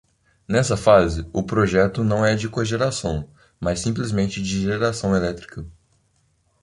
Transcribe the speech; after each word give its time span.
Nesta 0.47 0.75
fase, 0.75 1.29
o 1.31 1.43
projeto 1.43 2.03
não 2.03 2.25
é 2.25 2.33
de 2.33 2.49
cogeração, 2.49 3.29
mas 3.59 3.81
simplesmente 3.81 4.41
de 4.41 4.59
geração 4.63 5.15
elétrica. 5.15 5.63